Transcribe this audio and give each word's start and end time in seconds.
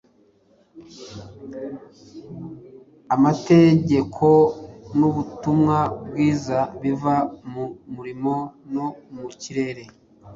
Amategeko 3.15 4.27
n'ubutumwa 4.97 5.77
bwiza 6.07 6.57
biva 6.81 7.15
mu 7.51 7.65
muriro 7.93 8.37
no 8.73 8.87
mu 9.13 9.23
kirere, 9.41 9.83